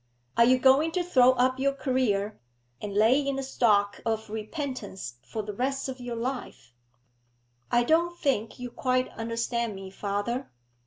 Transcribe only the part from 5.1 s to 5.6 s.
for the